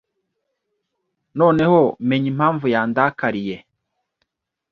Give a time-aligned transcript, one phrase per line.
[1.39, 3.55] Noneho menye impamvu yandakariye.